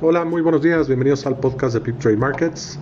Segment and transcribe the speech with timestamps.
[0.00, 2.78] Hola, muy buenos días, bienvenidos al podcast de Pip Trade Markets.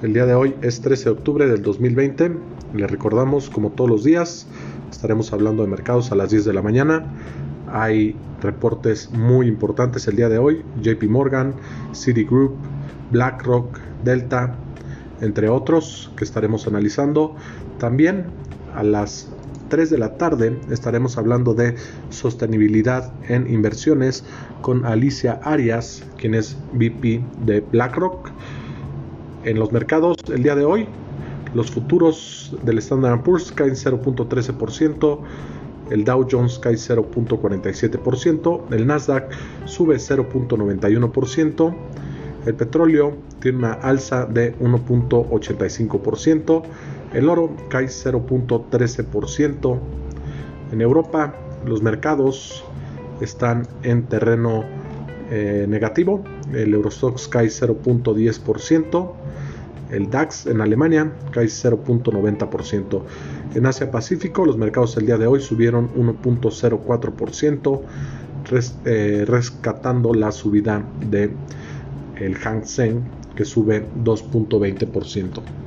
[0.00, 2.38] El día de hoy es 13 de octubre del 2020.
[2.72, 4.46] Les recordamos, como todos los días,
[4.90, 7.04] estaremos hablando de mercados a las 10 de la mañana.
[7.70, 11.52] Hay reportes muy importantes el día de hoy: JP Morgan,
[11.92, 12.54] Citigroup,
[13.10, 14.54] BlackRock, Delta,
[15.20, 17.36] entre otros que estaremos analizando.
[17.78, 18.24] También
[18.74, 19.28] a las
[19.74, 21.74] 3 de la tarde estaremos hablando de
[22.10, 24.22] sostenibilidad en inversiones
[24.60, 28.30] con Alicia Arias, quien es VP de BlackRock.
[29.42, 30.86] En los mercados el día de hoy,
[31.54, 35.18] los futuros del Standard Poor's caen 0.13%,
[35.90, 39.32] el Dow Jones cae 0.47%, el Nasdaq
[39.64, 41.74] sube 0.91%,
[42.46, 46.62] el petróleo tiene una alza de 1.85%,
[47.14, 49.78] el oro cae 0.13%.
[50.72, 52.64] En Europa los mercados
[53.20, 54.64] están en terreno
[55.30, 56.22] eh, negativo.
[56.52, 59.12] El Eurostox cae 0.10%.
[59.90, 63.02] El DAX en Alemania cae 0.90%.
[63.54, 67.80] En Asia Pacífico los mercados el día de hoy subieron 1.04%,
[68.84, 71.30] eh, rescatando la subida de
[72.16, 73.02] el Hang Seng
[73.36, 75.63] que sube 2.20%.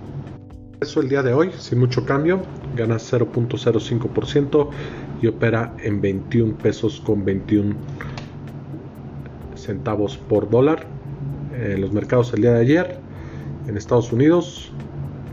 [0.79, 2.39] Eso el día de hoy, sin mucho cambio,
[2.75, 4.69] gana 0.05%
[5.23, 7.75] y opera en 21 pesos con 21
[9.55, 10.85] centavos por dólar.
[11.59, 12.99] En los mercados el día de ayer,
[13.67, 14.71] en Estados Unidos,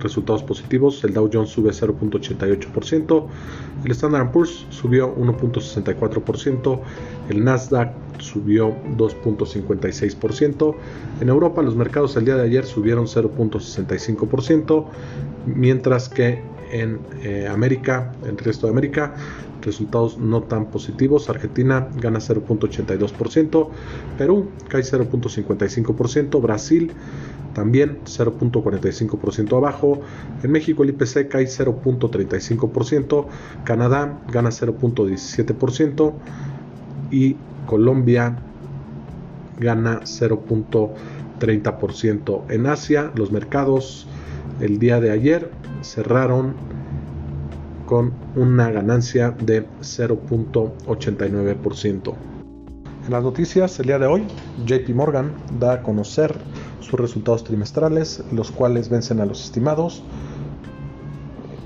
[0.04, 3.26] resultados positivos, el Dow Jones sube 0.88%,
[3.84, 6.80] el Standard Poor's subió 1.64%,
[7.30, 10.74] el Nasdaq subió 2.56%.
[11.20, 14.86] En Europa los mercados el día de ayer subieron 0.65%,
[15.46, 16.42] mientras que
[16.74, 19.14] en eh, América, en el resto de América,
[19.62, 21.30] resultados no tan positivos.
[21.30, 23.68] Argentina gana 0.82%,
[24.18, 26.92] Perú cae 0.55%, Brasil
[27.54, 30.00] también 0.45% abajo.
[30.42, 33.26] En México el IPC cae 0.35%,
[33.62, 36.12] Canadá gana 0.17%
[37.12, 37.36] y
[37.66, 38.36] Colombia
[39.60, 42.50] gana 0.30%.
[42.50, 44.08] En Asia los mercados
[44.60, 45.50] el día de ayer
[45.82, 46.54] cerraron
[47.86, 52.14] con una ganancia de 0.89%.
[53.04, 54.26] En las noticias el día de hoy,
[54.64, 56.34] JP Morgan da a conocer
[56.80, 60.02] sus resultados trimestrales, los cuales vencen a los estimados,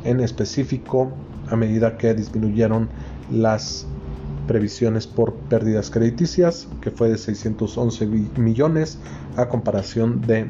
[0.04, 1.12] en específico
[1.48, 2.88] a medida que disminuyeron
[3.30, 3.86] las
[4.48, 8.06] previsiones por pérdidas crediticias, que fue de 611
[8.36, 8.98] millones
[9.36, 10.48] a comparación de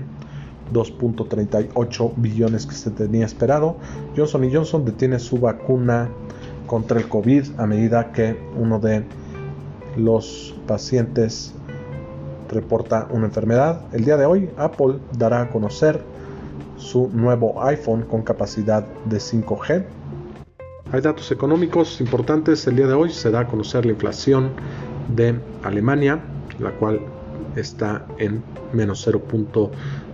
[0.72, 3.76] 2.38 billones que se tenía esperado.
[4.16, 6.08] Johnson Johnson detiene su vacuna
[6.66, 9.04] contra el COVID a medida que uno de
[9.96, 11.54] los pacientes
[12.48, 13.82] reporta una enfermedad.
[13.92, 16.02] El día de hoy Apple dará a conocer
[16.76, 19.84] su nuevo iPhone con capacidad de 5G
[20.90, 22.66] hay datos económicos importantes.
[22.66, 24.52] El día de hoy se da a conocer la inflación
[25.14, 26.18] de Alemania,
[26.58, 27.00] la cual
[27.56, 28.42] está en
[28.72, 29.06] menos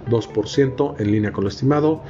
[0.08, 2.02] 0.2% en línea con lo estimado.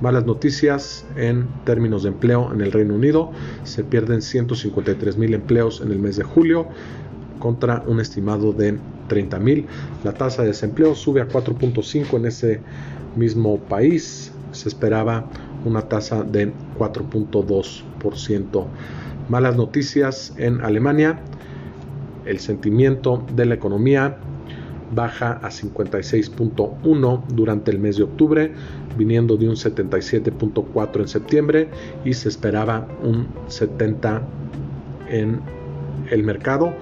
[0.00, 3.32] Malas noticias en términos de empleo en el Reino Unido.
[3.64, 6.68] Se pierden 153 mil empleos en el mes de julio
[7.40, 8.78] contra un estimado de
[9.08, 9.66] 30 mil.
[10.04, 12.60] La tasa de desempleo sube a 4.5 en ese
[13.16, 14.32] mismo país.
[14.52, 15.26] Se esperaba
[15.64, 18.66] una tasa de 4.2%.
[19.28, 21.20] Malas noticias en Alemania.
[22.24, 24.18] El sentimiento de la economía
[24.94, 28.52] baja a 56.1 durante el mes de octubre,
[28.96, 31.68] viniendo de un 77.4 en septiembre
[32.04, 34.22] y se esperaba un 70
[35.08, 35.40] en
[36.10, 36.72] el mercado.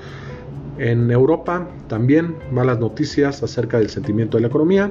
[0.79, 4.91] En Europa también malas noticias acerca del sentimiento de la economía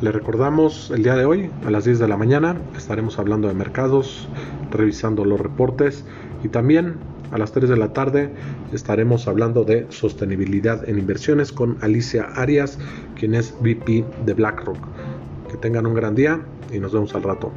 [0.00, 3.54] Le recordamos el día de hoy a las 10 de la mañana estaremos hablando de
[3.54, 4.28] mercados,
[4.70, 6.04] revisando los reportes
[6.42, 6.96] Y también
[7.30, 8.32] a las 3 de la tarde
[8.72, 12.78] estaremos hablando de sostenibilidad en inversiones con Alicia Arias,
[13.18, 14.78] quien es VP de BlackRock.
[15.48, 16.40] Que tengan un gran día
[16.72, 17.52] y nos vemos al rato.